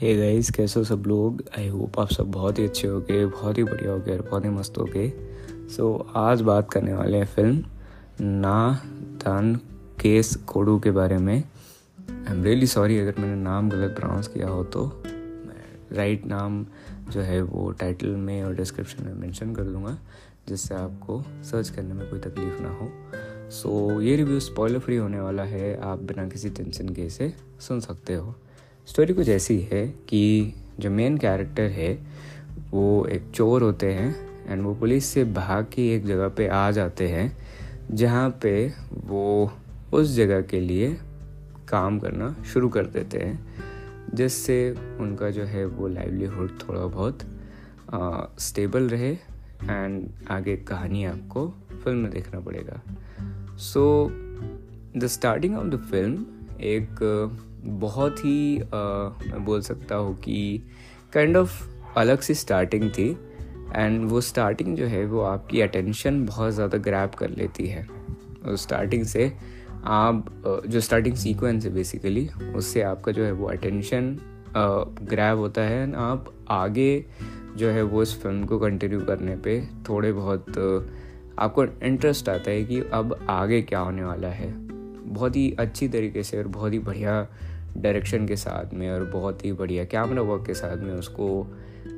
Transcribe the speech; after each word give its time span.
Hey 0.00 0.14
guys 0.16 0.50
कैसे 0.50 0.78
हो 0.80 0.84
सब 0.84 1.04
लोग? 1.06 1.42
आई 1.58 1.68
होप 1.68 1.98
आप 2.00 2.10
सब 2.12 2.30
बहुत 2.32 2.58
ही 2.58 2.64
अच्छे 2.64 2.88
हो 2.88 3.00
गए 3.00 3.24
बहुत 3.26 3.58
ही 3.58 3.62
बढ़िया 3.64 3.92
हो 3.92 3.98
गए 3.98 4.16
और 4.16 4.22
बहुत 4.22 4.44
ही 4.44 4.50
मस्त 4.50 4.78
हो 4.78 4.84
गए 4.84 5.08
सो 5.76 6.06
so, 6.06 6.16
आज 6.16 6.40
बात 6.40 6.70
करने 6.70 6.92
वाले 6.94 7.18
हैं 7.18 7.26
फ़िल्म 7.26 7.64
ना 8.20 8.82
तन 9.22 9.58
केस 10.00 10.34
कोडू 10.46 10.78
के 10.78 10.90
बारे 10.90 11.18
में। 11.18 11.34
आई 11.34 12.34
एम 12.34 12.44
रियली 12.44 12.66
सॉरी 12.66 12.98
अगर 12.98 13.14
मैंने 13.18 13.42
नाम 13.42 13.70
गलत 13.70 13.96
प्रोनाउंस 13.98 14.28
किया 14.28 14.48
हो 14.48 14.64
तो 14.64 14.86
मैं 15.46 15.96
राइट 15.96 16.26
नाम 16.26 16.64
जो 17.10 17.20
है 17.20 17.42
वो 17.42 17.70
टाइटल 17.70 18.08
में 18.08 18.42
और 18.44 18.54
डिस्क्रिप्शन 18.54 19.04
में 19.04 19.14
मेंशन 19.14 19.54
कर 19.54 19.62
दूँगा 19.62 19.98
जिससे 20.48 20.74
आपको 20.74 21.22
सर्च 21.42 21.68
करने 21.68 21.94
में 21.94 22.10
कोई 22.10 22.20
तकलीफ़ 22.20 22.62
ना 22.62 22.70
हो। 22.70 22.90
सो 23.50 23.88
so, 23.96 24.02
ये 24.02 24.16
रिव्यू 24.16 24.40
स्पॉइलर 24.40 24.78
फ्री 24.78 24.96
होने 24.96 25.20
वाला 25.20 25.42
है 25.42 25.80
आप 25.80 26.02
बिना 26.02 26.28
किसी 26.28 26.50
टेंशन 26.50 26.88
के 26.88 27.02
इसे 27.02 27.34
सुन 27.60 27.80
सकते 27.80 28.14
हो। 28.14 28.34
स्टोरी 28.88 29.14
कुछ 29.14 29.28
ऐसी 29.28 29.58
है 29.72 29.86
कि 30.08 30.54
जो 30.80 30.90
मेन 30.90 31.16
कैरेक्टर 31.18 31.70
है, 31.70 31.92
वो 32.70 33.06
एक 33.06 33.22
चोर 33.34 33.62
होते 33.62 33.92
हैं 33.92 34.14
एंड 34.46 34.62
वो 34.62 34.74
पुलिस 34.74 35.06
से 35.06 35.24
भाग 35.24 35.66
के 35.72 35.88
एक 35.94 36.06
जगह 36.06 36.28
पे 36.28 36.46
आ 36.48 36.70
जाते 36.70 37.08
हैं, 37.08 37.36
जहाँ 37.92 38.30
पे 38.42 38.52
वो 39.04 39.52
उस 39.92 40.14
जगह 40.14 40.40
के 40.42 40.60
लिए 40.60 40.88
काम 41.68 41.98
करना 41.98 42.34
शुरू 42.52 42.68
कर 42.68 42.86
देते 42.86 43.18
हैं, 43.18 44.14
जिससे 44.14 44.56
उनका 45.00 45.30
जो 45.30 45.44
है 45.44 45.64
वो 45.66 45.88
लाइवलीहुड 45.88 46.58
थोड़ा 46.60 46.86
बहुत 46.86 47.18
स्टेबल 48.40 48.88
रहे 48.88 49.12
एंड 49.12 50.08
आगे 50.30 50.56
कहानी 50.64 51.04
आपको 51.04 51.46
फ़िल्म 51.84 51.98
में 51.98 52.10
देखना 52.10 52.40
पड़ेगा। 52.40 52.80
So 53.58 53.84
the 54.96 55.06
starting 55.06 55.56
of 55.56 55.66
the 55.66 55.80
film 55.90 56.26
एक 56.62 57.04
बहुत 57.64 58.18
ही 58.18 58.60
आ, 58.60 58.64
मैं 59.26 59.44
बोल 59.44 59.60
सकता 59.60 59.94
हूँ 59.94 60.14
कि 60.16 60.62
काइंड 61.12 61.36
kind 61.36 61.42
ऑफ़ 61.42 61.62
of 61.62 61.96
अलग 61.96 62.20
सी 62.20 62.34
स्टार्टिंग 62.34 62.90
थी 62.90 63.18
एंड 63.76 64.08
वो 64.10 64.20
स्टार्टिंग 64.20 64.76
जो 64.76 64.86
है 64.86 65.04
वो 65.04 65.20
आपकी 65.20 65.60
अटेंशन 65.60 66.24
बहुत 66.26 66.52
ज़्यादा 66.52 66.78
ग्रैप 66.78 67.14
कर 67.14 67.30
लेती 67.30 67.66
है। 67.66 67.86
उस 68.46 68.62
स्टार्टिंग 68.62 69.04
से 69.04 69.32
आप 69.84 70.42
जो 70.68 70.80
स्टार्टिंग 70.80 71.14
सीक्वेंस 71.14 71.64
है 71.64 71.72
बेसिकली 71.74 72.28
उससे 72.56 72.82
आपका 72.82 73.12
जो 73.12 73.24
है 73.24 73.32
वो 73.32 73.46
अटेंशन 73.46 74.16
ग्रैब 75.02 75.38
होता 75.38 75.62
है 75.62 75.82
एंड 75.82 75.94
आप 75.94 76.32
आगे 76.48 77.04
जो 77.56 77.68
है 77.68 77.82
वो 77.82 78.02
इस 78.02 78.22
फ़िल्म 78.22 78.44
को 78.44 78.58
कंटिन्यू 78.58 79.00
करने 79.00 79.36
पे 79.36 79.60
थोड़े 79.88 80.12
बहुत 80.12 80.46
आपको 81.38 81.64
इंटरेस्ट 81.64 82.28
आता 82.28 82.50
है 82.50 82.64
कि 82.64 82.80
अब 82.80 83.26
आगे 83.30 83.62
क्या 83.62 83.80
होने 83.80 84.04
वाला 84.04 84.28
है। 84.28 84.52
बहुत 85.08 85.36
ही 85.36 85.50
अच्छी 85.58 85.88
तरीके 85.88 86.22
से 86.22 86.38
और 86.38 86.48
बहुत 86.48 86.72
ही 86.72 86.78
बढ़िया 86.78 87.26
डायरेक्शन 87.76 88.26
के 88.26 88.36
साथ 88.36 88.74
में 88.74 88.90
और 88.90 89.04
बहुत 89.04 89.44
ही 89.44 89.52
बढ़िया 89.52 89.84
कैमरा 89.84 90.22
वर्क 90.22 90.46
के 90.46 90.54
साथ 90.54 90.76
में 90.76 90.92
उसको 90.94 91.26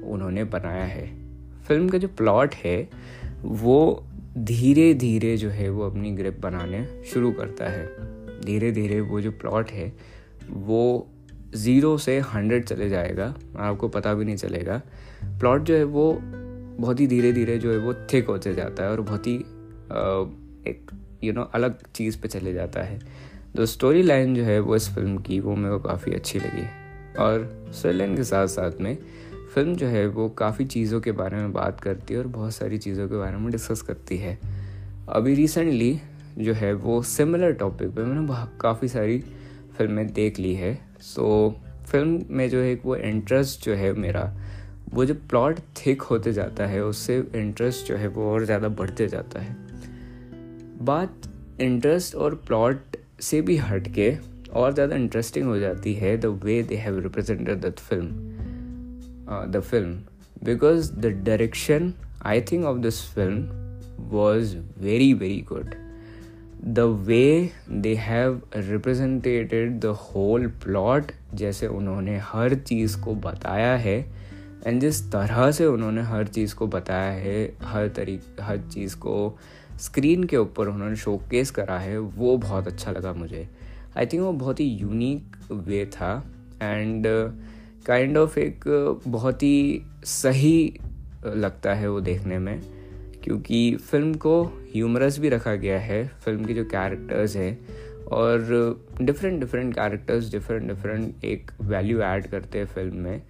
उन्होंने 0.05 0.45
बनाया 0.45 0.85
है। 0.85 1.07
फ़िल्म 1.69 1.89
का 1.89 1.99
जो 1.99 2.09
प्लॉट 2.09 2.55
है 2.55 2.89
वो 3.43 4.05
धीरे 4.39 4.93
धीरे 4.95 5.37
जो 5.37 5.51
है 5.51 5.69
वो 5.71 5.91
अपनी 5.91 6.11
ग्रिप 6.11 6.41
बनाने 6.41 6.87
शुरू 7.07 7.33
करता 7.33 7.69
है। 7.69 7.87
धीरे 8.41 8.73
धीरे 8.73 9.01
वो 9.01 9.21
जो 9.21 9.31
प्लॉट 9.31 9.71
है 9.71 9.93
वो 10.51 11.09
ज़ीरो 11.55 11.99
से 11.99 12.19
हंड्रेड 12.19 12.65
चले 12.65 12.89
जाएगा 12.89 13.34
आपको 13.59 13.89
पता 13.89 14.15
भी 14.15 14.25
नहीं 14.25 14.37
चलेगा। 14.37 14.83
प्लॉट 15.25 15.62
जो 15.62 15.75
है 15.75 15.84
वो 15.84 16.12
बहुत 16.81 17.01
ही 17.01 17.07
धीरे 17.07 17.33
धीरे 17.33 17.59
जो 17.59 17.73
है 17.73 17.79
वो 17.79 17.95
थिक 18.12 18.27
होते 18.27 18.55
जाता 18.55 18.84
है 18.84 18.91
और 18.91 19.01
बहुत 19.01 19.27
ही 19.27 19.34
एक 19.34 20.91
यू 21.25 21.31
you 21.31 21.39
नो 21.39 21.41
know, 21.41 21.55
अलग 21.55 21.79
चीज़ 21.95 22.19
पे 22.19 22.29
चले 22.29 22.53
जाता 22.53 22.83
है। 22.83 22.99
जो 23.56 23.67
स्टोरी 23.67 24.03
लाइन 24.03 24.34
जो 24.34 24.43
है 24.43 24.59
वो 24.61 24.77
इस 24.77 24.89
फ़िल्म 24.95 25.17
की 25.19 25.41
वो 25.41 25.56
मेरे 25.56 25.79
को 25.79 25.89
काफ़ी 25.89 26.12
अच्छी 26.12 26.39
लगी 26.39 26.67
और 27.19 27.48
स्टोरी 27.75 28.16
के 28.16 28.25
साथ 28.25 28.47
साथ 28.47 28.81
में 28.81 28.97
फ़िल्म 29.55 29.75
जो 29.75 29.87
है 29.87 30.06
वो 30.06 30.28
काफ़ी 30.28 30.65
चीज़ों 30.65 31.00
के 31.00 31.12
बारे 31.12 31.37
में 31.37 31.53
बात 31.53 31.81
करती 31.81 32.15
है 32.15 32.21
और 32.21 32.27
बहुत 32.27 32.55
सारी 32.55 32.78
चीज़ों 32.78 33.09
के 33.09 33.16
बारे 33.16 33.37
में 33.37 33.50
डिस्कस 33.50 33.83
करती 33.83 34.16
है। 34.16 34.38
अभी 35.09 35.34
रिसेंटली 35.34 36.00
जो 36.38 36.53
है 36.53 36.72
वो 36.75 37.03
सिमिलर 37.03 37.53
टॉपिक 37.53 37.91
पे 37.91 38.03
मैंने 38.03 38.47
काफ़ी 38.61 38.88
सारी 38.88 39.19
फ़िल्में 39.78 40.12
देख 40.12 40.38
ली 40.38 40.55
है। 40.55 40.78
सो 41.00 41.55
फ़िल्म 41.87 42.22
में 42.31 42.49
जो 42.50 42.59
है 42.59 42.75
वो 42.84 42.97
इंटरेस्ट 42.97 43.65
जो 43.65 43.75
है 43.75 43.93
मेरा, 43.93 44.32
वो 44.94 45.05
जो 45.05 45.15
प्लॉट 45.15 45.59
थिक 45.78 46.03
होते 46.03 46.32
जाता 46.32 46.67
है, 46.67 46.84
उससे 46.84 47.19
इंटरेस्ट 47.34 47.87
जो 47.87 47.97
है 47.97 48.09
वो 48.09 48.31
और 48.32 48.44
ज़्यादा 48.44 48.69
बढ़ते 48.69 49.09
जाता 49.09 49.41
है। 49.41 49.56
बात 50.82 51.28
इंटरेस्ट 51.61 52.15
और 52.15 52.34
प्लॉट 52.47 52.97
से 53.20 53.41
भी 53.42 53.56
हट 53.56 53.88
के 53.88 54.16
और 54.53 54.75
ज़्यादा 54.75 54.97
इंटरेस्टिंग 54.97 55.47
हो 55.47 55.58
जाती 55.58 55.94
है 55.94 56.16
the 56.16 56.26
way 56.26 56.62
they 56.62 56.76
have 56.76 56.98
represented 56.98 57.60
that 57.60 57.78
film 57.78 58.06
the 59.53 59.60
film 59.60 59.98
because 60.44 60.92
the 60.92 61.06
direction 61.06 61.92
I 62.22 62.41
think 62.41 62.64
of 62.64 62.78
this 62.78 63.03
film 63.14 63.48
was 64.08 64.56
very 64.78 65.14
very 65.14 65.41
good 65.41 65.75
the 66.64 66.78
way 66.78 67.50
they 67.70 67.94
have 67.94 68.42
represented 68.56 69.81
the 69.81 69.84
whole 69.84 70.47
plot 70.47 71.12
जैसे 71.34 71.66
उन्होंने 71.66 72.19
हर 72.19 72.54
चीज़ 72.54 73.00
को 73.00 73.14
बताया 73.14 73.76
है 73.76 74.20
एंड 74.66 74.81
जिस 74.81 75.12
तरह 75.12 75.50
से 75.50 75.66
उन्होंने 75.66 76.02
हर 76.02 76.26
चीज़ 76.26 76.54
को 76.54 76.66
बताया 76.66 77.12
है, 77.12 77.56
हर 77.62 77.88
तरी, 77.88 78.20
हर 78.41 78.58
चीज़ 78.58 78.97
को 78.97 79.38
स्क्रीन 79.81 80.25
के 80.25 80.37
ऊपर 80.37 80.69
उन्होंने 80.69 80.97
शोकेस 80.97 81.51
करा 81.51 81.79
है, 81.79 81.99
वो 81.99 82.37
बहुत 82.39 82.67
अच्छा 82.67 82.91
लगा 82.93 83.13
मुझे। 83.13 83.49
आई 83.97 84.07
थिंक 84.07 84.23
वो 84.23 84.33
बहुत 84.35 84.61
ही 84.61 84.65
यूनिक 84.67 85.37
वे 85.53 85.85
था 85.87 86.13
एंड 86.63 87.07
काइंड 87.87 88.19
ऑफ़ 88.19 88.39
एक 88.39 88.65
बहुत 89.09 89.43
ही 89.43 89.83
सही 90.07 90.81
लगता 91.27 91.75
है 91.75 91.89
वो 91.91 92.01
देखने 92.01 92.39
में, 92.39 92.61
क्योंकि 93.25 93.77
फ़िल्म 93.81 94.15
को 94.17 94.43
ह्यूमरस 94.75 95.19
भी 95.19 95.29
रखा 95.29 95.55
गया 95.57 95.79
है 95.81 96.07
फ़िल्म 96.25 96.45
के 96.45 96.55
जो 96.55 96.65
कैरेक्टर्स 96.67 97.37
हैं 97.37 97.59
और 98.11 98.81
different 99.03 99.41
different 99.41 99.75
characters 99.75 100.31
different 100.33 100.69
different 100.69 101.25
एक 101.25 101.51
वैल्यू 101.62 102.01
ऐड 102.03 102.27
करते 102.27 102.59
हैं 102.59 102.67
फ़िल्म 102.67 102.97
में। 102.97 103.23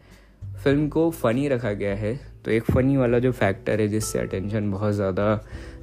फ़िल्म 0.64 0.88
को 0.88 1.10
फ़नी 1.12 1.48
रखा 1.48 1.72
गया 1.72 1.94
है 1.96 2.14
तो 2.44 2.50
एक 2.50 2.64
फ़नी 2.64 2.96
वाला 2.96 3.18
जो 3.18 3.32
फैक्टर 3.32 3.80
है 3.80 3.88
जिससे 3.88 4.18
अटेंशन 4.18 4.70
बहुत 4.70 4.94
ज़्यादा 4.94 5.34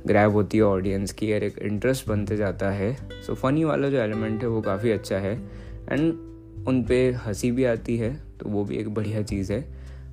ग्रैब 0.07 0.31
होती 0.31 0.57
है 0.57 0.63
ऑडियंस 0.63 1.12
की 1.12 1.34
और 1.34 1.44
एक 1.44 1.57
इंटरेस्ट 1.57 2.07
बनते 2.07 2.38
जाता 2.38 2.69
है। 2.69 2.94
सो 2.94 3.34
so, 3.34 3.40
फ़नी 3.40 3.63
वाला 3.63 3.90
जो 3.90 3.97
एलिमेंट 3.97 4.41
है 4.41 4.47
वो 4.47 4.62
काफ़ी 4.62 4.91
अच्छा 4.91 5.18
है। 5.18 5.34
एंड 5.91 6.13
उन 6.68 6.84
पर 6.84 7.13
हँसी 7.25 7.51
भी 7.51 7.63
आती 7.63 7.97
है 7.97 8.16
तो 8.40 8.50
वो 8.50 8.63
भी 8.66 8.78
एक 8.78 8.90
बढ़िया 8.90 9.22
चीज़ 9.22 9.53
है। 9.53 9.66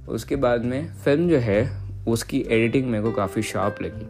उसके 0.08 0.36
बाद 0.36 0.64
में 0.64 0.94
फ़िल्म 0.94 1.28
जो 1.28 1.38
है 1.38 1.84
उसकी 2.08 2.44
एडिटिंग 2.48 2.86
मेरे 2.86 3.04
को 3.04 3.12
काफ़ी 3.12 3.42
शार्प 3.42 3.82
लगी। 3.82 4.06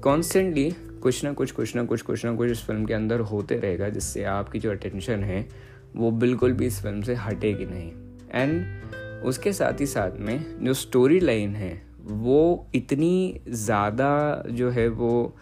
कॉन्स्टेंटली 0.00 0.70
कुछ 1.02 1.24
ना 1.24 1.32
कुछ 1.32 1.50
कुछ 1.50 1.76
ना 1.76 1.84
कुछ 1.84 2.02
कुछ 2.02 2.24
ना 2.24 2.34
कुछ 2.34 2.50
इस 2.50 2.64
फ़िल्म 2.64 2.84
के 2.84 2.94
अंदर 2.94 3.20
होते 3.20 3.56
रहेगा 3.56 3.88
जिससे 3.88 4.24
आपकी 4.24 4.58
जो 4.58 4.70
अटेंशन 4.70 5.24
है 5.24 5.48
वो 5.96 6.10
बिल्कुल 6.10 6.52
भी 6.52 6.66
इस 6.66 6.82
फ़िल्म 6.82 7.02
से 7.02 7.14
हटेगी 7.14 7.66
नहीं। 7.66 7.92
एंड 8.32 9.24
उसके 9.24 9.52
साथ 9.52 9.80
ही 9.80 9.86
साथ 9.86 10.10
में 10.18 10.64
जो 10.64 10.74
स्टोरी 10.74 11.20
लाइन 11.20 11.54
है 11.54 11.89
वो 12.04 12.70
इतनी 12.74 13.40
ज़्यादा 13.48 14.42
जो 14.50 14.70
है 14.70 14.88
वो 14.88 15.36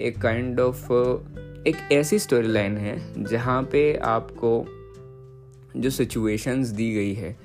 एक 0.00 0.22
काइंड 0.22 0.48
kind 0.48 0.60
ऑफ़ 0.60 0.84
of, 0.84 1.38
एक 1.66 1.88
ऐसी 1.92 2.18
स्टोरी 2.18 2.48
लाइन 2.48 2.76
है 2.76 3.24
जहाँ 3.24 3.62
पे 3.62 3.96
आपको 3.96 4.64
जो 5.76 5.90
सिचुएशंस 5.90 6.68
दी 6.68 6.94
गई 6.94 7.14
है 7.14 7.36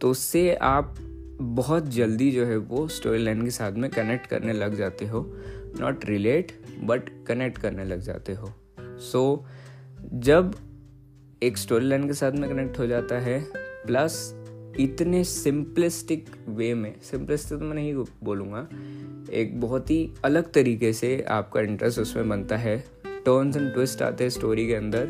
तो 0.00 0.10
उससे 0.10 0.54
आप 0.54 0.94
बहुत 1.40 1.88
जल्दी 1.88 2.30
जो 2.30 2.46
है 2.46 2.56
वो 2.56 2.88
स्टोरी 2.88 3.24
लाइन 3.24 3.42
के 3.44 3.50
साथ 3.50 3.72
में 3.72 3.90
कनेक्ट 3.90 4.26
करने 4.26 4.52
लग 4.52 4.74
जाते 4.74 5.06
हो। 5.06 5.36
नॉट 5.80 6.04
रिलेट 6.04 6.52
बट 6.84 7.00
कनेक्ट 7.26 7.58
करने 7.58 7.84
लग 7.84 8.00
जाते 8.00 8.34
हो। 8.34 8.52
सो 8.80 9.44
so, 9.46 10.12
जब 10.14 10.54
एक 11.42 11.58
स्टोरी 11.58 11.86
लाइन 11.86 12.06
के 12.06 12.12
साथ 12.12 12.32
में 12.32 12.50
कनेक्ट 12.50 12.78
हो 12.78 12.86
जाता 12.86 13.18
है 13.18 13.46
प्लस 13.56 14.35
इतने 14.80 15.22
सिंपलिस्टिक 15.24 16.26
वे 16.48 16.72
में 16.74 16.94
सिंपलिस्टिक 17.02 17.58
तो 17.58 17.64
मैं 17.64 17.74
नहीं 17.74 17.94
बोलूँगा, 18.24 18.66
एक 19.32 19.60
बहुत 19.60 19.90
ही 19.90 20.12
अलग 20.24 20.52
तरीके 20.52 20.92
से 20.92 21.24
आपका 21.28 21.60
इंटरेस्ट 21.60 21.98
उसमें 21.98 22.28
बनता 22.28 22.56
है। 22.56 22.78
टर्न्स 23.06 23.56
एंड 23.56 23.72
ट्विस्ट 23.72 24.02
आते 24.02 24.24
हैं 24.24 24.30
स्टोरी 24.30 24.66
के 24.66 24.74
अंदर 24.74 25.08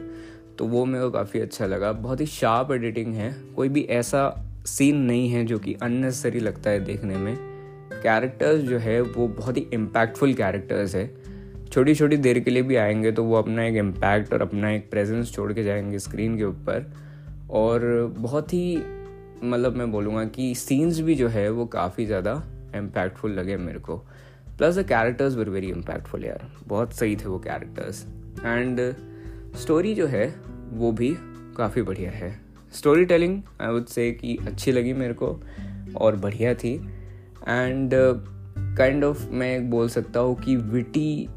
तो 0.59 0.65
वो 0.65 0.85
मेरे 0.85 1.05
को 1.05 1.11
काफ़ी 1.11 1.41
अच्छा 1.41 1.67
लगा। 1.67 1.93
बहुत 1.93 2.21
ही 2.21 2.27
शार्प 2.27 2.73
एडिटिंग 2.73 3.15
है, 3.15 3.35
कोई 3.57 3.69
भी 3.69 3.83
ऐसा 3.83 4.43
सीन 4.67 4.97
नहीं 4.97 5.29
है 5.29 5.45
जो 5.45 5.59
कि 5.59 5.75
अननेसेसरी 5.83 6.41
लगता 6.41 6.71
है 6.71 6.85
देखने 6.85 7.17
में। 7.17 7.37
कैरेक्टर्स 7.93 8.61
जो 8.61 8.79
है, 8.79 9.01
वो 9.01 9.29
बहुत 9.29 9.57
ही 9.57 9.67
इम्पैक्टफुल 9.73 10.35
कैरेक्टर्स 10.35 10.95
है। 10.95 11.11
छोटी 11.67 11.95
छोटी 11.95 12.17
देर 12.17 12.39
के 12.39 12.51
लिए 12.51 12.63
भी 12.63 12.77
आएँगे 12.77 13.13
तो 13.13 13.25
वो 13.25 13.35
अपना 13.35 13.65
एक 13.65 13.77
इम्पैक्ट 13.77 14.33
और 14.33 14.43
अपना 14.43 14.71
एक 14.71 14.91
प्रेजेंस 14.91 15.33
छोड़ 15.33 15.53
के 15.53 15.65
जाएँगे 15.65 15.99
स्क्रीन 15.99 16.37
के 16.39 16.45
ऊपर। 16.45 16.93
और 17.51 18.15
बहुत 18.19 18.53
ही 18.55 18.77
मतलब 19.43 19.77
मैं 19.77 19.91
बोलूँगा 19.93 20.25
कि 20.25 20.55
सीन्स 20.55 21.01
भी 21.01 21.15
जो 21.15 21.29
है 21.29 21.49
वो 21.51 21.67
काफ़ी 21.67 22.07
ज़्यादा 22.07 22.33
इम्पैक्टफुल 22.77 23.33
लगे 23.33 23.57
मेरे 23.57 23.79
को। 23.79 23.97
Plus 24.59 24.79
the 24.79 24.87
characters 24.89 25.35
were 25.37 25.49
very 25.49 25.71
impactful 25.71 26.25
यार। 26.25 26.47
बहुत 26.67 26.93
सही 26.93 27.17
थे 27.17 27.27
वो 27.27 27.39
कैरेक्टर्स 27.39 28.05
एंड 28.45 28.81
स्टोरी 29.57 29.95
जो 29.95 30.07
है, 30.07 30.27
वो 30.71 30.93
भी 30.93 31.15
काफ़ी 31.57 31.83
बढ़िया 31.83 32.11
है। 32.11 32.31
Story 32.73 33.05
telling 33.05 33.41
I 33.61 33.73
would 33.73 33.87
say 33.87 34.11
कि 34.13 34.37
अच्छी 34.47 34.73
लगी 34.73 34.93
मेरे 34.93 35.15
को 35.15 35.41
और 35.97 36.17
बढ़िया 36.17 36.55
थी। 36.55 36.75
एंड 37.49 37.91
काइंड 38.79 39.05
ऑफ़ 39.05 39.29
मैं 39.31 39.69
बोल 39.71 39.89
सकता 39.89 40.21
हूँ 40.21 40.35
कि 40.37 40.57
विटी 40.57 41.29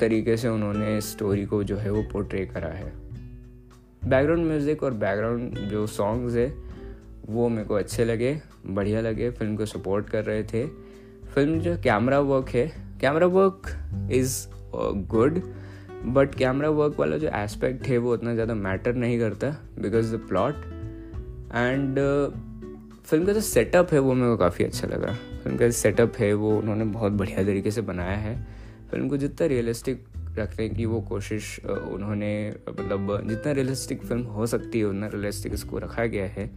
तरीके 0.00 0.36
से 0.36 0.48
उन्होंने 0.48 1.00
स्टोरी 1.00 1.44
को 1.46 1.62
जो 1.64 1.76
है 1.76 1.90
वो 1.90 2.02
पोर्ट्रे 2.02 2.44
करा 2.46 2.68
है। 2.68 2.92
बैकग्राउंड 4.02 4.46
म्यूज़िक 4.46 4.82
और 4.82 4.94
बैकग्राउंड 4.94 5.58
जो 5.60 5.86
सॉन्ग्स 5.86 6.34
है 6.34 6.71
वो 7.24 7.48
मेरे 7.48 7.64
को 7.64 7.74
अच्छे 7.74 8.04
लगे, 8.04 8.40
बढ़िया 8.66 9.00
लगे 9.00 9.30
फ़िल्म 9.30 9.56
को 9.56 9.66
सपोर्ट 9.66 10.08
कर 10.10 10.24
रहे 10.24 10.42
थे। 10.44 10.66
फ़िल्म 11.34 11.58
जो 11.60 11.76
कैमरा 11.82 12.18
वर्क 12.20 12.48
है 12.50 12.66
camera 13.00 13.26
work 13.28 13.68
is 14.12 14.34
good 15.08 15.40
but 16.06 16.34
camera 16.34 16.68
work 16.70 16.98
वाला 17.00 17.16
जो 17.16 17.28
एस्पेक्ट 17.34 17.86
है 17.86 17.98
वो 17.98 18.12
उतना 18.14 18.34
ज़्यादा 18.34 18.54
मैटर 18.56 18.94
नहीं 18.94 19.18
करता 19.18 19.50
because 19.78 20.14
the 20.16 20.20
plot 20.28 20.64
and 21.54 21.98
film 23.04 23.26
का 23.26 23.32
जो 23.32 23.40
सेटअप 23.40 23.92
है 23.92 23.98
वो 23.98 24.14
मेरे 24.14 24.30
को 24.30 24.36
काफ़ी 24.36 24.64
अच्छा 24.64 24.86
लगा। 24.88 25.12
फ़िल्म 25.42 25.56
का 25.56 25.66
जो 25.66 25.72
सेटअप 25.72 26.16
है 26.18 26.32
वो 26.34 26.56
उन्होंने 26.58 26.84
बहुत 26.86 27.12
बढ़िया 27.12 27.44
तरीके 27.44 27.70
से 27.70 27.80
बनाया 27.82 28.16
है। 28.18 28.34
फ़िल्म 28.90 29.08
को 29.08 29.16
जितना 29.16 29.46
रियलिस्टिक 29.46 30.04
रखने 30.38 30.68
की 30.68 30.84
वो 30.86 31.00
कोशिश 31.08 31.58
उन्होंने 31.64 32.32
मतलब 32.68 33.28
जितना 33.28 33.52
रियलिस्टिक 33.52 34.02
फ़िल्म 34.02 34.22
हो 34.22 34.46
सकती 34.46 34.78
है, 34.78 34.84
उतना 34.84 35.06
रियलिस्टिक 35.06 35.54
इसको 35.54 35.78
रखा 35.78 36.06
गया 36.06 36.26
है। 36.26 36.50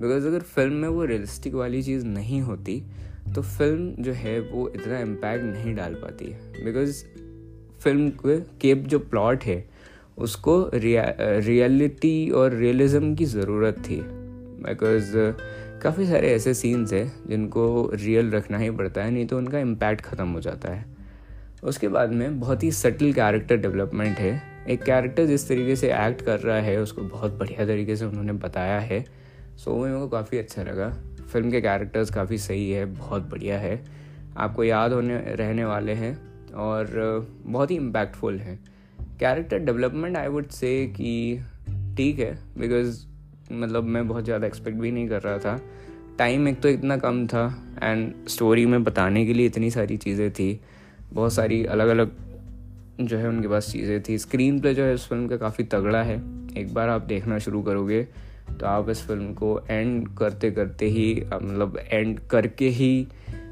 बिकॉज़ 0.00 0.26
अगर 0.26 0.40
फ़िल्म 0.40 0.74
में 0.74 0.88
वो 0.88 1.04
रियलिस्टिक 1.04 1.54
वाली 1.54 1.82
चीज़ 1.82 2.04
नहीं 2.06 2.40
होती 2.40 2.82
तो 3.34 3.42
फ़िल्म 3.42 4.02
जो 4.02 4.12
है 4.12 4.38
वो 4.40 4.68
इतना 4.68 4.98
इम्पैक्ट 4.98 5.44
नहीं 5.44 5.74
डाल 5.74 5.94
पाती 5.94 6.34
बिकॉज़ 6.64 7.04
फ़िल्म 7.80 8.10
के 8.60 8.74
जो 8.74 8.98
प्लॉट 8.98 9.44
है, 9.44 9.64
उसको 10.18 10.70
रियलिटी 10.74 12.30
और 12.30 12.54
रियलिज्म 12.54 13.14
की 13.14 13.24
ज़रूरत 13.24 13.78
थी। 13.80 14.00
बिकॉज़ 14.62 15.12
काफ़ी 15.82 16.06
सारे 16.06 16.32
ऐसे 16.34 16.54
सीन्स 16.54 16.92
हैं, 16.92 17.12
जिनको 17.28 17.90
रियल 17.94 18.30
रखना 18.30 18.58
ही 18.58 18.70
पड़ता 18.70 19.02
है, 19.04 19.10
नहीं 19.10 19.26
तो 19.26 19.38
उनका 19.38 19.58
इम्पैक्ट 19.58 20.00
ख़त्म 20.00 20.28
हो 20.28 20.40
जाता 20.40 20.72
है। 20.72 20.84
उसके 21.62 21.88
बाद 21.88 22.12
में 22.12 22.40
बहुत 22.40 22.62
ही 22.62 22.70
सटल 22.72 23.12
कैरेक्टर 23.12 23.56
डेवलपमेंट 23.56 24.18
है। 24.18 24.40
एक 24.68 24.82
कैरेक्टर 24.82 25.26
जिस 25.26 25.48
तरीके 25.48 25.76
से 25.76 25.92
एक्ट 25.94 26.22
कर 26.22 26.40
रहा 26.40 26.56
है, 26.56 26.80
उसको 26.80 27.02
बहुत 27.02 27.38
बढ़िया 27.38 27.66
तरीके 27.66 27.96
से 27.96 28.04
उन्होंने 28.04 28.32
बताया 28.32 28.78
है। 28.80 29.04
सो 29.56 29.70
वो 29.70 29.84
मेरे 29.84 29.98
को 29.98 30.08
काफ़ी 30.08 30.38
अच्छा 30.38 30.62
लगा। 30.62 30.88
फ़िल्म 31.32 31.50
के 31.50 31.60
कैरेक्टर्स 31.60 32.10
काफ़ी 32.10 32.38
सही 32.38 32.70
है, 32.70 32.84
बहुत 32.86 33.22
बढ़िया 33.22 33.58
है। 33.58 33.84
आपको 34.36 34.64
याद 34.64 34.92
होने, 34.92 35.18
रहने 35.18 35.64
वाले 35.64 35.92
हैं 35.92 36.52
और 36.54 37.28
बहुत 37.42 37.70
ही 37.70 37.76
इम्पैक्टफुल 37.76 38.38
है। 38.38 38.58
Character 39.20 39.58
development 39.58 40.16
I 40.16 40.28
would 40.28 40.48
say 40.50 40.86
कि 40.96 41.40
ठीक 41.96 42.18
है 42.18 42.32
बिकॉज़ 42.58 43.04
मतलब 43.52 43.84
मैं 43.84 44.06
बहुत 44.08 44.24
ज़्यादा 44.24 44.46
एक्सपेक्ट 44.46 44.78
भी 44.78 44.90
नहीं 44.90 45.08
कर 45.08 45.22
रहा 45.22 45.38
था। 45.38 45.60
टाइम 46.18 46.48
एक 46.48 46.60
तो 46.60 46.68
इतना 46.68 46.96
कम 46.96 47.26
था 47.26 47.44
एंड 47.82 48.28
स्टोरी 48.28 48.66
में 48.66 48.84
बताने 48.84 49.24
के 49.26 49.32
लिए 49.32 49.46
इतनी 49.46 49.70
सारी 49.70 49.96
चीज़ें 49.96 50.30
थी। 50.30 50.60
बहुत 51.12 51.32
सारी 51.32 51.64
अलग 51.64 51.88
अलग 51.88 52.12
जो 53.00 53.18
है 53.18 53.28
उनके 53.28 53.48
पास 53.48 53.70
चीज़ें 53.72 54.02
थी। 54.02 54.18
स्क्रीन 54.18 54.60
प्ले 54.60 54.74
जो 54.74 54.84
है 54.84 54.94
इस 54.94 55.06
फ़िल्म 55.08 55.28
का 55.28 55.36
काफ़ी 55.36 55.64
तगड़ा 55.64 56.02
है। 56.02 56.16
एक 56.58 56.72
बार 56.74 56.88
आप 56.88 57.02
देखना 57.02 57.38
शुरू 57.38 57.62
करोगे 57.62 58.06
तो 58.60 58.66
आप 58.66 58.90
इस 58.90 59.06
फ़िल्म 59.06 59.32
को 59.34 59.60
एंड 59.70 60.08
करते 60.16 60.50
करते 60.50 60.86
ही 60.86 61.22
मतलब 61.32 61.78
एंड 61.90 62.20
करके 62.20 62.68
ही 62.68 63.06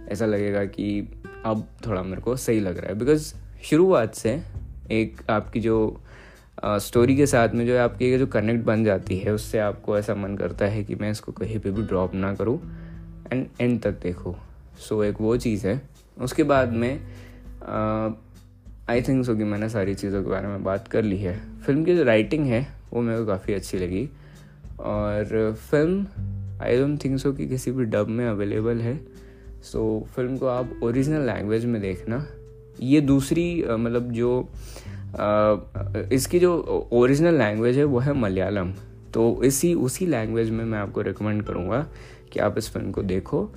ऐसा 0.08 0.26
लगेगा 0.26 0.64
कि 0.64 1.08
अब 1.44 1.67
थोड़ा 1.87 2.02
मेरे 2.02 2.23
को 2.23 2.37
सही 2.37 2.61
लग 2.61 2.79
रहा 2.79 2.93
है। 2.93 2.99
बिकॉज़ 2.99 3.35
शुरुआत 3.64 4.14
से 4.14 4.43
एक 4.91 5.20
आपकी 5.31 5.61
जो 5.61 6.00
स्टोरी 6.64 7.17
के 7.17 7.26
साथ 7.26 7.49
में 7.49 7.67
जो 7.67 7.73
है 7.73 7.79
आपकी 7.79 8.19
जो 8.19 8.26
कनेक्ट 8.26 8.64
बन 8.64 8.85
जाती 8.85 9.19
है 9.19 9.32
उससे 9.32 9.58
आपको 9.58 9.99
ऐसा 9.99 10.14
मन 10.14 10.37
करता 10.37 10.64
है 10.64 10.82
कि 10.85 10.94
मैं 10.94 11.11
इसको 11.11 11.32
कहीं 11.32 11.58
पे 11.58 11.70
भी 11.70 11.82
ड्रॉप 11.82 12.14
ना 12.14 12.35
करूँ 12.35 12.58
एंड 13.32 13.46
एंड 13.61 13.81
तक 13.82 14.00
देखूँ। 14.02 14.35
सो 14.79 14.96
so, 14.96 15.05
एक 15.05 15.20
वो 15.20 15.37
चीज़ 15.37 15.67
है। 15.67 15.81
उसके 16.17 16.43
बाद 16.43 16.73
में 16.73 17.00
आई 18.91 19.02
थिंक 19.02 19.25
सो 19.26 19.37
कि 19.37 19.44
मैंने 19.44 19.69
सारी 19.69 19.94
चीज़ों 19.94 20.23
के 20.23 20.31
बारे 20.31 20.46
में 20.46 20.64
बात 20.64 20.88
कर 20.88 21.02
ली 21.02 21.19
है। 21.19 21.38
फ़िल्म 21.67 21.85
की 21.85 21.96
जो 21.96 22.05
राइटिंग 22.05 22.46
है 22.46 22.67
वो 22.93 23.02
मेरे 23.02 23.19
को 23.19 23.26
काफ़ी 23.26 23.55
अच्छी 23.55 23.79
लगी। 23.79 24.08
और 24.81 25.53
film 25.71 26.06
I 26.62 26.76
don't 26.79 27.05
think 27.05 27.19
so 27.21 27.32
कि 27.32 27.47
किसी 27.47 27.71
भी 27.71 27.85
डब 27.85 28.09
में 28.09 28.26
अवेलेबल 28.26 28.81
है। 28.81 28.97
सो 29.62 30.00
so, 30.00 30.15
फ़िल्म 30.15 30.37
को 30.37 30.47
आप 30.47 30.81
ओरिजिनल 30.82 31.26
लैंग्वेज 31.26 31.65
में 31.65 31.81
देखना। 31.82 32.26
ये 32.81 33.00
दूसरी 33.00 33.65
मतलब 33.71 34.11
जो 34.12 34.41
आ, 35.15 35.56
इसकी 36.12 36.38
जो 36.41 36.88
ओरिजिनल 36.93 37.38
लैंग्वेज 37.38 37.76
है 37.79 37.85
वो 37.85 37.99
है 37.99 38.12
मलयालम। 38.12 38.73
तो 39.15 39.43
इसी 39.44 39.75
उसी 39.75 40.06
लैंग्वेज 40.06 40.50
में 40.50 40.65
मैं 40.65 40.79
आपको 40.79 41.03
रिकमेंड 41.03 41.43
करूँगा 41.43 41.87
कि 42.32 42.41
आप 42.41 42.59
इस 42.59 42.70
फ़िल्म 42.70 42.91
को 42.91 43.03
देखो। 43.03 43.49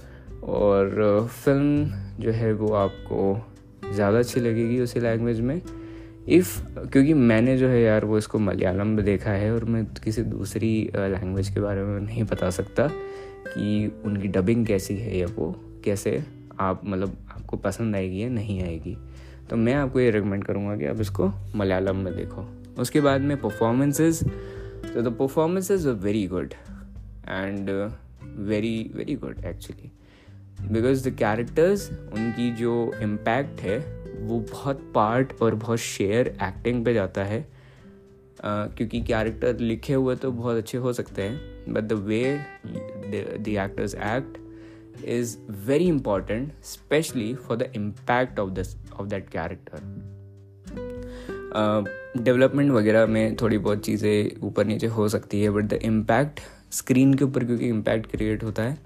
और 0.43 1.27
फ़िल्म 1.43 1.85
जो 2.19 2.31
है 2.31 2.51
वो 2.53 2.73
आपको 2.73 3.93
ज़्यादा 3.93 4.19
अच्छी 4.19 4.39
लगेगी 4.39 4.79
उसी 4.79 4.99
लैंग्वेज 4.99 5.39
में। 5.41 5.61
इफ़ 6.27 6.59
क्योंकि 6.87 7.13
मैंने 7.13 7.57
जो 7.57 7.67
है 7.67 7.81
यार 7.81 8.05
वो 8.05 8.17
इसको 8.17 8.39
मलयालम 8.39 8.87
में 8.87 9.05
देखा 9.05 9.31
है 9.31 9.53
और 9.53 9.65
मैं 9.65 9.85
किसी 9.85 10.21
दूसरी 10.21 10.91
लैंग्वेज 10.95 11.49
के 11.49 11.59
बारे 11.59 11.83
में 11.83 11.99
नहीं 12.01 12.23
बता 12.23 12.49
सकता 12.49 12.87
कि 13.47 14.01
उनकी 14.05 14.27
डबिंग 14.27 14.65
कैसी 14.65 14.97
है 14.97 15.17
या 15.17 15.27
वो 15.27 15.63
कैसे 15.83 16.23
आप 16.59 16.81
मतलब 16.85 17.17
आपको 17.35 17.57
पसंद 17.57 17.95
आएगी 17.95 18.23
या 18.23 18.29
नहीं 18.29 18.63
आएगी। 18.63 18.97
तो 19.49 19.55
मैं 19.55 19.73
आपको 19.73 19.99
ये 19.99 20.11
रिकमेंड 20.11 20.43
करूँगा 20.43 20.75
कि 20.77 20.85
आप 20.85 20.99
इसको 21.01 21.31
मलयालम 21.55 21.95
में 21.95 22.15
देखो। 22.15 22.47
उसके 22.79 23.01
बाद 23.01 23.21
में 23.21 23.37
परफॉर्मेंसेज 23.37 24.23
तो 24.93 25.01
the 25.01 25.07
performances 25.07 25.87
are 25.87 25.93
very 25.93 26.27
good 26.27 26.53
and 27.29 27.69
very 28.23 28.91
very 28.95 29.15
good 29.15 29.45
actually 29.45 29.91
because 30.73 31.09
the 31.09 31.13
characters 31.13 31.91
उनकी 31.91 32.51
जो 32.51 32.91
इम्पैक्ट 33.01 33.61
है 33.61 33.96
वो 34.27 34.39
बहुत 34.51 34.91
पार्ट 34.95 35.33
और 35.41 35.55
बहुत 35.55 35.79
शेयर 35.79 36.27
एक्टिंग 36.43 36.85
पे 36.85 36.93
जाता 36.93 37.23
है। 37.23 37.43
uh, 37.43 38.75
क्योंकि 38.77 39.01
कैरेक्टर 39.01 39.59
लिखे 39.59 39.93
हुए 39.93 40.15
तो 40.15 40.31
बहुत 40.31 40.57
अच्छे 40.57 40.77
हो 40.77 40.93
सकते 40.93 41.21
हैं 41.21 41.73
but 41.73 41.83
the 41.83 41.93
way 41.93 42.39
the 43.39 43.47
actors 43.47 43.95
act 43.95 44.37
is 45.05 45.37
very 45.67 45.87
important 45.87 46.51
specially 46.63 47.35
for 47.35 47.57
the 47.57 47.71
impact 47.75 48.39
of 48.39 48.49
this 48.49 48.75
of 48.99 49.07
that 49.07 49.29
character 49.29 49.95
development 52.17 52.71
वगैरह 52.71 53.05
में 53.05 53.35
थोड़ी 53.35 53.57
बहुत 53.57 53.85
चीज़ें 53.85 54.41
ऊपर 54.41 54.65
नीचे 54.65 54.87
हो 54.87 55.07
सकती 55.09 55.41
है 55.41 55.49
बट 55.49 55.63
द 55.63 55.73
इम्पैक्ट 55.73 56.39
स्क्रीन 56.71 57.13
के 57.13 57.23
ऊपर 57.25 57.45
क्योंकि 57.45 57.67
इम्पैक्ट 57.67 58.11
क्रिएट 58.11 58.43
होता 58.43 58.63
है 58.63 58.77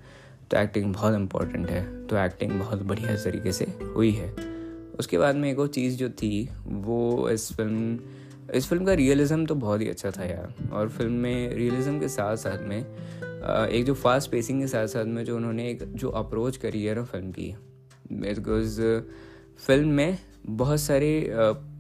तो 0.52 0.58
एक्टिंग 0.58 0.94
बहुत 0.94 1.16
इंपॉर्टेंट 1.16 1.70
है 1.70 2.08
तो 2.08 2.18
एक्टिंग 2.18 2.52
बहुत 2.52 2.82
बढ़िया 2.84 3.16
तरीके 3.16 3.52
से 3.52 3.66
हुई 3.96 4.12
है। 4.12 4.51
उसके 5.02 5.18
बाद 5.18 5.36
में 5.36 5.50
एक 5.52 5.60
और 5.60 5.68
चीज़ 5.70 5.98
जो 5.98 6.10
थी, 6.12 6.50
वो 6.66 7.30
इस 7.30 7.52
फ़िल्म 7.54 8.00
इस 8.56 8.68
फ़िल्म 8.68 8.86
का 8.86 8.94
रियलिज़म 8.94 9.46
तो 9.46 9.56
बहुत 9.56 9.82
ही 9.82 9.88
अच्छा 9.90 10.12
था 10.12 10.26
यार। 10.26 10.54
और 10.74 10.90
फ़िल्म 10.90 11.14
में 11.14 11.54
रियलिज़म 11.56 12.00
के 12.00 12.08
साथ 12.10 12.36
साथ 12.38 12.68
में 12.68 12.78
एक 12.78 13.86
जो 13.86 13.94
फास्ट 13.96 14.32
पेसिंग 14.32 14.62
के 14.62 14.68
साथ 14.68 14.88
साथ 14.88 15.06
में 15.08 15.24
जो 15.26 15.36
उन्होंने 15.36 15.70
एक 15.70 15.84
जो 15.96 16.10
अप्रोच 16.18 16.58
करी 16.58 16.84
है 16.84 16.96
ना 16.96 17.04
फ़िल्म 17.04 17.32
की 17.32 17.54
बिकॉज़ 18.14 18.82
फ़िल्म 19.66 19.90
में 19.90 20.18
बहुत 20.48 20.80
सारे 20.80 21.12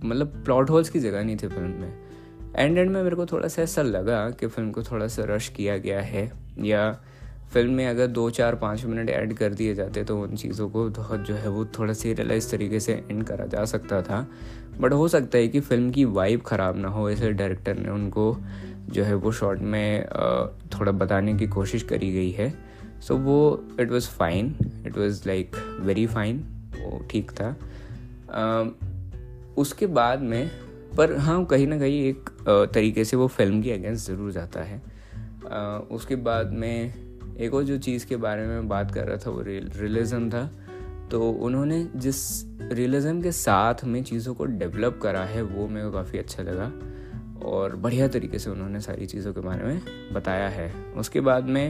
मतलब 0.04 0.42
प्लॉट 0.46 0.70
होल्स 0.70 0.90
की 0.90 1.00
जगह 1.00 1.24
नहीं 1.24 1.38
थे 1.38 1.48
फ़िल्म 1.48 1.70
में। 1.72 1.94
एंड 2.56 2.78
एंड 2.78 2.90
में 2.92 3.02
मेरे 3.04 3.16
को 3.16 3.26
थोड़ा 3.26 3.48
सा 3.48 3.62
ऐसा 3.62 3.82
लगा 3.82 4.30
कि 4.32 4.48
फ़िल्म 4.48 4.72
को 4.72 4.84
थोड़ा 4.84 5.08
सा 5.08 5.24
रश 5.26 5.48
किया 5.50 5.78
गया 5.78 6.02
है, 6.02 6.32
या 6.60 7.02
फ़िल्म 7.54 7.74
में 7.74 7.88
अगर 7.88 8.08
दो 8.08 8.30
चार 8.30 8.56
पाँच 8.56 8.84
मिनट 8.86 9.10
ऐड 9.10 9.34
कर 9.38 9.54
दिए 9.54 9.74
जाते 9.76 10.04
तो 10.04 10.20
उन 10.22 10.36
चीज़ों 10.36 10.70
को 10.70 10.88
बहुत 10.90 11.20
जो 11.20 11.36
है 11.36 11.50
वो 11.50 11.66
थोड़ा 11.80 11.94
सीरियलाइज 11.94 12.50
तरीके 12.52 12.80
से 12.80 12.94
एंड 13.10 13.24
करा 13.24 13.46
जा 13.46 13.66
सकता 13.66 14.02
था। 14.02 14.26
बट 14.80 14.94
हो 14.94 15.08
सकता 15.08 15.38
है 15.38 15.48
कि 15.48 15.60
फ़िल्म 15.60 15.92
की 15.92 16.06
वाइब 16.08 16.42
ख़राब 16.42 16.78
ना 16.78 16.88
हो 16.88 17.10
इसलिए 17.10 17.32
डायरेक्टर 17.34 17.78
ने 17.78 17.90
उनको 17.90 18.36
जो 18.90 19.04
है 19.04 19.16
वो 19.16 19.32
शॉर्ट 19.32 19.62
में 19.62 20.06
थोड़ा 20.74 20.92
बताने 20.94 21.34
की 21.34 21.48
कोशिश 21.48 21.84
करी 21.84 22.12
गई 22.12 22.32
है। 22.32 22.50
सो 23.02 23.14
so, 23.14 23.20
वो 23.22 23.64
it 23.80 23.92
was 23.92 24.10
fine 24.10 24.56
it 24.86 24.98
was 24.98 25.22
like 25.28 25.56
very 25.82 26.08
fine 26.08 26.44
वो 26.76 27.06
ठीक 27.12 27.32
था। 27.32 27.56
उसके 29.58 29.88
बाद 29.88 30.22
में 30.22 30.50
पर 30.98 31.16
हाँ 31.18 31.44
कहीं 31.46 31.68
ना 31.68 31.80
कहीं 31.80 32.02
एक 32.06 32.30
तरीके 32.74 33.06
से 33.06 33.18
वो 33.18 33.28
फ़िल्म 33.28 33.62
के 33.62 33.72
अगेंस्ट 33.72 34.08
ज़रूर 34.08 34.32
जाता 34.32 34.64
है। 34.64 34.82
उसके 35.92 36.16
बाद 36.18 36.52
में 36.54 37.11
एक 37.42 37.54
और 37.54 37.64
जो 37.64 37.78
चीज़ 37.78 38.06
के 38.06 38.16
बारे 38.16 38.46
में 38.48 38.68
बात 38.68 38.94
कर 38.94 39.08
रहा 39.08 39.18
था 39.18 39.30
वो 39.30 39.42
रियलिज़म 39.42 40.30
था। 40.30 40.52
तो 41.12 41.30
उन्होंने 41.30 41.88
जिस 41.96 42.44
रियलिज़म 42.72 43.22
के 43.22 43.32
साथ 43.32 43.84
में 43.84 44.04
चीज़ों 44.04 44.34
को 44.34 44.46
डेवलप 44.46 45.00
करा 45.04 45.24
है, 45.24 45.42
वो 45.42 45.68
मेरे 45.68 45.86
को 45.86 45.92
काफ़ी 45.92 46.20
अच्छा 46.20 46.44
लगा। 46.44 46.72
और 47.46 47.76
बढ़िया 47.76 48.08
तरीके 48.08 48.40
से 48.40 48.50
उन्होंने 48.50 48.80
सारी 48.80 49.06
चीज़ों 49.06 49.34
के 49.34 49.42
बारे 49.42 49.64
में 49.64 49.82
बताया 50.14 50.50
है। 50.50 50.74
उसके 50.98 51.22
बाद 51.22 51.44
में 51.44 51.68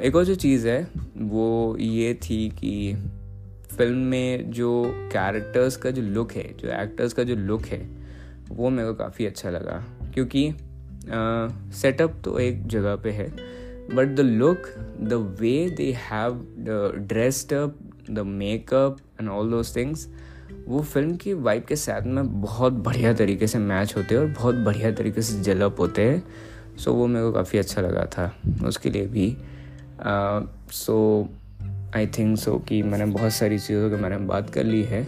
एक 0.00 0.16
और 0.16 0.24
जो 0.24 0.34
चीज़ 0.34 0.68
है, 0.68 0.88
वो 1.16 1.76
ये 1.80 2.14
थी 2.14 2.48
कि 2.48 2.94
फ़िल्म 3.76 3.98
में 3.98 4.50
जो 4.50 4.84
कैरेक्टर्स 5.12 5.76
का 5.76 5.90
जो 5.90 6.02
लुक 6.02 6.32
है, 6.32 6.56
जो 6.56 6.68
एक्टर्स 6.68 7.12
का 7.12 7.22
जो 7.22 7.36
लुक 7.36 7.64
है, 7.64 7.88
वो 8.48 8.70
मेरे 8.70 8.88
को 8.88 8.94
काफ़ी 8.94 9.26
अच्छा 9.26 9.50
लगा। 9.50 9.84
क्योंकि 10.14 10.52
सेटअप 11.76 12.20
तो 12.24 12.38
एक 12.38 12.66
जगह 12.66 12.96
पे 12.96 13.10
है 13.10 13.57
but 13.90 14.14
the 14.16 14.20
look 14.20 14.68
the 15.00 15.12
way 15.40 15.70
they 15.70 15.90
have 16.00 16.32
the 16.58 16.92
dressed 17.08 17.52
up 17.54 17.78
the 18.10 18.18
makeup 18.18 18.96
and 19.20 19.28
all 19.28 19.50
those 19.50 19.74
things 19.76 20.08
वो 20.66 20.82
फ़िल्म 20.82 21.16
की 21.16 21.32
वाइब 21.34 21.64
के 21.64 21.76
साथ 21.76 22.02
में 22.02 22.40
बहुत 22.40 22.72
बढ़िया 22.72 23.12
तरीके 23.14 23.46
से 23.46 23.58
मैच 23.58 23.96
होते 23.96 24.14
हैं 24.14 24.22
और 24.22 24.28
बहुत 24.28 24.54
बढ़िया 24.54 24.92
तरीके 24.92 25.22
से 25.22 25.40
जलअप 25.42 25.80
होते 25.80 26.02
हैं। 26.02 26.22
सो 26.76 26.90
so, 26.90 26.96
वो 26.96 27.06
मेरे 27.06 27.26
को 27.26 27.32
काफ़ी 27.32 27.58
अच्छा 27.58 27.80
लगा 27.80 28.04
था 28.04 28.32
उसके 28.66 28.90
लिए 28.90 29.06
भी। 29.06 29.36
सो 30.72 31.28
आई 31.96 32.06
थिंक 32.06 32.38
सो 32.38 32.58
कि 32.58 32.82
मैंने 32.82 33.06
बहुत 33.06 33.32
सारी 33.32 33.58
चीज़ों 33.58 33.90
के 33.90 33.96
बारे 33.96 34.16
में 34.16 34.26
बात 34.26 34.50
कर 34.50 34.64
ली 34.64 34.82
है। 34.82 35.02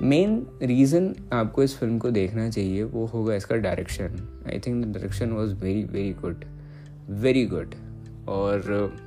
मेन 0.00 0.46
रीज़न 0.62 1.14
आपको 1.32 1.62
इस 1.62 1.78
फ़िल्म 1.78 1.98
को 1.98 2.10
देखना 2.10 2.48
चाहिए 2.50 2.82
वो 2.82 3.06
होगा 3.06 3.34
इसका 3.34 3.56
direction 3.56 4.20
I 4.46 4.58
think 4.58 4.84
the 4.84 4.92
direction 4.92 5.30
was 5.30 5.54
very 5.54 5.84
very 5.84 6.12
good 6.12 6.44
very 7.08 7.44
good 7.46 7.74
और 8.28 8.62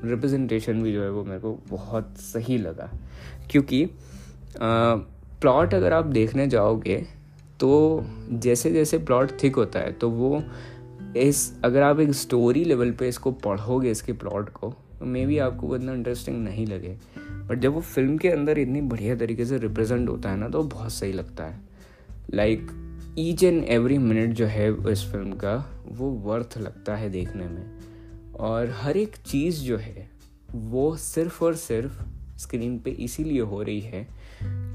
रिप्रेजेंटेशन 0.05 0.81
भी 0.83 0.93
जो 0.93 1.03
है 1.03 1.09
वो 1.11 1.23
मेरे 1.23 1.39
को 1.39 1.51
बहुत 1.69 2.17
सही 2.17 2.57
लगा। 2.57 2.89
क्योंकि 3.51 3.85
प्लॉट 4.57 5.73
अगर 5.73 5.93
आप 5.93 6.05
देखने 6.05 6.47
जाओगे 6.47 6.97
तो 7.59 8.05
जैसे 8.31 8.71
जैसे 8.71 8.97
प्लॉट 8.97 9.31
थिक 9.43 9.55
होता 9.55 9.79
है 9.79 9.91
तो 9.91 10.09
वो 10.09 10.41
इस, 11.17 11.53
अगर 11.63 11.81
आप 11.81 11.99
एक 11.99 12.11
स्टोरी 12.11 12.63
लेवल 12.63 12.91
पे 12.91 13.07
इसको 13.07 13.31
पढ़ोगे, 13.31 13.91
इसके 13.91 14.13
प्लॉट 14.13 14.49
को 14.49 14.73
तो 14.99 15.05
मे 15.05 15.25
बी 15.25 15.37
आपको 15.37 15.67
वो 15.67 15.75
इतना 15.75 15.93
इंटरेस्टिंग 15.93 16.43
नहीं 16.43 16.65
लगे। 16.67 16.97
बट 17.47 17.59
जब 17.59 17.73
वो 17.73 17.81
फ़िल्म 17.81 18.17
के 18.17 18.29
अंदर 18.29 18.57
इतनी 18.59 18.81
बढ़िया 18.81 19.15
तरीके 19.15 19.45
से 19.45 19.57
रिप्रेजेंट 19.57 20.09
होता 20.09 20.29
है 20.29 20.37
ना 20.37 20.49
तो 20.49 20.63
बहुत 20.63 20.91
सही 20.91 21.13
लगता 21.13 21.45
है। 21.45 21.59
Like 22.33 22.71
each 23.19 23.43
and 23.43 23.63
every 23.63 23.97
minute 23.97 24.33
जो 24.33 24.45
है 24.45 24.69
इस 24.91 25.03
फ़िल्म 25.11 25.31
का, 25.33 25.55
वो 25.87 26.09
वर्थ 26.25 26.57
लगता 26.57 26.95
है 26.95 27.09
देखने 27.09 27.47
में। 27.47 27.63
और 28.39 28.69
हर 28.71 28.97
एक 28.97 29.15
चीज़ 29.25 29.61
जो 29.61 29.77
है 29.77 30.09
वो 30.53 30.95
सिर्फ़ 30.97 31.43
और 31.45 31.55
सिर्फ़ 31.55 32.01
स्क्रीन 32.37 32.77
पे 32.79 32.91
इसीलिए 33.03 33.41
हो 33.41 33.61
रही 33.63 33.79
है 33.79 34.07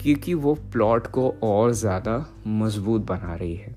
क्योंकि 0.03 0.35
वो 0.37 0.55
प्लॉट 0.73 1.07
को 1.07 1.29
और 1.43 1.73
ज़्यादा 1.73 2.17
मज़बूत 2.47 3.03
बना 3.03 3.35
रही 3.35 3.55
है। 3.55 3.75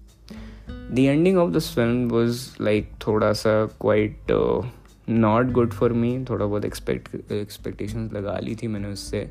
The 0.92 1.00
ending 1.00 1.38
of 1.38 1.52
this 1.52 1.74
film 1.76 2.10
was 2.10 2.48
like 2.62 2.90
थोड़ा 3.08 3.32
सा 3.34 3.66
quite 3.82 4.32
not 5.10 5.52
good 5.52 5.74
for 5.74 5.94
me 5.94 6.18
थोड़ा 6.30 6.46
बहुत 6.46 6.66
एक्सपेक्ट 6.66 7.32
एक्सपेक्टेशन 7.32 8.10
लगा 8.14 8.38
ली 8.40 8.56
थी 8.56 8.68
मैंने 8.68 8.88
उससे। 8.88 9.30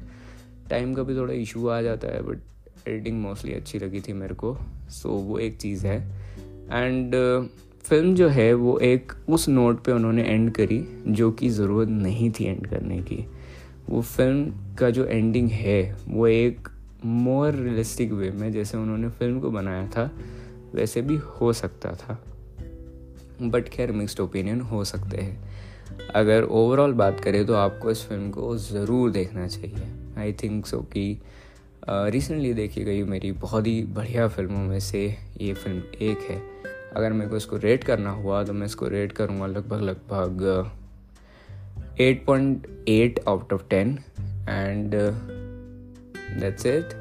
टाइम 0.70 0.94
का 0.94 1.02
भी 1.02 1.16
थोड़ा 1.16 1.32
इशू 1.34 1.66
आ 1.68 1.80
जाता 1.82 2.08
है 2.08 2.22
बट 2.22 2.88
एडिटिंग 2.88 3.20
मोस्टली 3.20 3.52
अच्छी 3.54 3.78
लगी 3.78 4.00
थी 4.00 4.12
मेरे 4.12 4.34
को। 4.34 4.56
सो 4.90 5.08
so, 5.08 5.14
वो 5.26 5.38
एक 5.38 5.56
चीज़ 5.56 5.86
है। 5.86 5.98
एंड 6.72 7.14
फ़िल्म 7.88 8.14
जो 8.14 8.28
है 8.28 8.52
वो 8.54 8.78
एक 8.78 9.12
उस 9.28 9.48
नोट 9.48 9.82
पे 9.84 9.92
उन्होंने 9.92 10.22
एंड 10.22 10.50
करी 10.50 10.78
जो 11.08 11.30
कि 11.30 11.48
ज़रूरत 11.48 11.88
नहीं 11.88 12.30
थी 12.30 12.44
एंड 12.44 12.66
करने 12.66 12.98
की। 12.98 13.18
वो 13.88 14.00
फ़िल्म 14.02 14.74
का 14.78 14.88
जो 14.90 15.04
एंडिंग 15.04 15.50
है, 15.50 15.96
वो 16.08 16.26
एक 16.26 16.68
मोर 17.04 17.54
रियलिस्टिक 17.54 18.12
वे 18.12 18.30
में 18.30 18.50
जैसे 18.52 18.78
उन्होंने 18.78 19.08
फ़िल्म 19.08 19.40
को 19.40 19.50
बनाया 19.50 19.86
था, 19.86 20.10
वैसे 20.74 21.02
भी 21.02 21.16
हो 21.16 21.52
सकता 21.52 21.92
था। 21.92 22.18
बट 23.42 23.68
खैर 23.68 23.92
मिक्सड 23.92 24.20
ओपिनियन 24.20 24.60
हो 24.60 24.84
सकते 24.84 25.16
हैं। 25.16 26.10
अगर 26.14 26.42
ओवरऑल 26.42 26.92
बात 26.94 27.20
करें 27.20 27.44
तो 27.46 27.54
आपको 27.54 27.90
इस 27.90 28.04
फ़िल्म 28.08 28.30
को 28.30 28.56
ज़रूर 28.58 29.10
देखना 29.10 29.46
चाहिए। 29.48 29.88
आई 30.18 30.32
थिंक 30.32 30.66
सो 30.66 30.80
कि 30.92 31.18
रिसेंटली 31.88 32.52
देखी 32.54 32.84
गई 32.84 33.02
मेरी 33.04 33.32
बहुत 33.32 33.66
ही 33.66 33.82
बढ़िया 33.94 34.28
फ़िल्मों 34.28 34.64
में 34.64 34.80
से 34.80 35.06
ये 35.40 35.54
फ़िल्म 35.54 35.82
एक 36.02 36.30
है। 36.30 36.65
अगर 36.96 37.12
मेरे 37.12 37.30
को 37.30 37.36
इसको 37.36 37.56
रेट 37.56 37.84
करना 37.84 38.10
हुआ 38.10 38.42
तो 38.44 38.52
मैं 38.52 38.66
इसको 38.66 38.88
रेट 38.88 39.12
करूँगा 39.12 39.46
लगभग 39.46 39.80
लगभग 39.80 40.70
eight 42.00 42.24
point 42.24 42.66
eight 42.88 43.20
out 43.28 43.52
of 43.52 43.62
ten 43.70 43.98
and 44.48 44.94
that's 46.40 46.66
it 46.66 46.94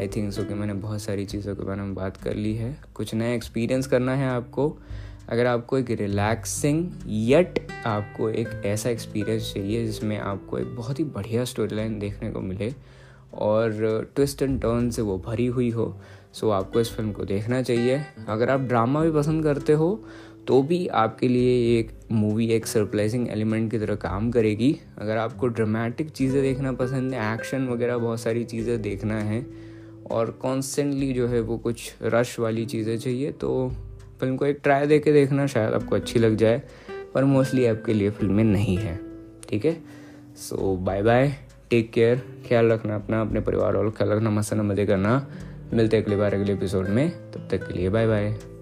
I 0.00 0.08
think 0.08 0.32
so 0.32 0.44
कि 0.44 0.54
मैंने 0.54 0.74
बहुत 0.74 1.02
सारी 1.02 1.26
चीज़ों 1.26 1.54
के 1.56 1.62
बारे 1.62 1.80
में 1.80 1.94
बात 1.94 2.16
कर 2.16 2.34
ली 2.34 2.54
है। 2.54 2.76
कुछ 2.94 3.14
नया 3.14 3.32
एक्सपीरियंस 3.34 3.86
करना 3.86 4.14
है 4.14 4.28
आपको। 4.28 4.76
अगर 5.28 5.46
आपको 5.46 5.78
एक 5.78 5.90
रिलैक्सिंग 5.90 6.90
येट 7.06 7.66
आपको 7.86 8.28
एक 8.30 8.48
ऐसा 8.64 8.90
एक्सपीरियंस 8.90 9.52
चाहिए, 9.54 9.84
जिसमें 9.86 10.18
आपको 10.18 10.58
एक 10.58 10.74
बहुत 10.76 10.98
ही 10.98 11.04
बढ़िया 11.04 11.44
स्टोरी 11.44 11.76
लाइन 11.76 11.98
देखने 11.98 12.30
को 12.30 12.40
मिले, 12.40 12.74
और 13.34 14.10
ट्विस्ट 14.14 14.42
एंड 14.42 14.60
टर्न 14.60 14.90
से 14.90 15.02
वो 15.02 15.18
भरी 15.18 15.46
हुई 15.46 15.70
हो 15.70 15.86
सो 16.34 16.46
so, 16.46 16.52
आपको 16.54 16.80
इस 16.80 16.90
फ़िल्म 16.90 17.12
को 17.12 17.24
देखना 17.24 17.62
चाहिए। 17.62 18.00
अगर 18.28 18.50
आप 18.50 18.60
ड्रामा 18.60 19.02
भी 19.02 19.10
पसंद 19.12 19.44
करते 19.44 19.72
हो 19.72 19.88
तो 20.46 20.62
भी 20.62 20.86
आपके 20.88 21.28
लिए 21.28 21.78
एक 21.78 21.90
मूवी 22.12 22.46
एक 22.52 22.66
सरप्राइजिंग 22.66 23.28
एलिमेंट 23.30 23.70
की 23.70 23.78
तरह 23.78 23.94
काम 23.94 24.30
करेगी। 24.30 24.76
अगर 24.98 25.16
आपको 25.16 25.48
ड्रामेटिक 25.48 26.10
चीज़ें 26.10 26.40
देखना 26.42 26.72
पसंद 26.72 27.14
है 27.14 27.34
एक्शन 27.34 27.68
वगैरह 27.68 27.98
बहुत 27.98 28.20
सारी 28.20 28.44
चीज़ें 28.44 28.80
देखना 28.82 29.18
है 29.22 29.44
और 30.10 30.30
कॉन्स्टेंटली 30.42 31.12
जो 31.12 31.26
है 31.28 31.40
वो 31.40 31.58
कुछ 31.58 31.92
रश 32.04 32.38
वाली 32.40 32.64
चीज़ें 32.66 32.96
चाहिए 32.98 33.32
तो 33.32 33.68
फ़िल्म 34.20 34.36
को 34.36 34.46
एक 34.46 34.60
ट्राई 34.62 34.86
दे 34.86 34.98
के 34.98 35.12
देखना 35.12 35.46
शायद 35.46 35.74
आपको 35.74 35.96
अच्छी 35.96 36.18
लग 36.18 36.36
जाए 36.36 36.62
पर 37.14 37.24
मोस्टली 37.24 37.66
आपके 37.66 37.94
लिए 37.94 38.10
फ़िल्में 38.10 38.44
नहीं 38.44 38.76
है। 38.76 38.98
ठीक 39.48 39.64
है? 39.64 39.76
So 40.38 40.76
bye 40.76 41.02
bye 41.02 41.32
take 41.70 41.90
care 41.92 42.22
ख्याल 42.48 42.70
रखना 42.72 42.94
अपना 42.94 43.20
अपने 43.20 43.40
परिवार 43.40 43.76
वालों 43.76 43.90
ख्याल 43.90 44.10
रखना 44.10 44.30
मस्त 44.30 44.54
मज़े 44.54 44.86
करना। 44.86 45.18
मिलते 45.74 45.96
हैं 45.96 46.04
अगली 46.04 46.16
बार 46.16 46.34
अगले 46.34 46.52
एपिसोड 46.52 46.88
में। 46.88 47.10
तब 47.32 47.48
तक 47.50 47.66
के 47.66 47.74
लिए 47.74 47.88
बाय 47.88 48.06
बाय 48.06 48.59